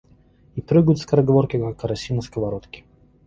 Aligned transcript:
И 0.55 0.61
прыгают 0.61 0.99
скороговорки, 0.99 1.59
как 1.59 1.77
караси 1.79 2.15
на 2.15 2.23
сковородке. 2.23 2.85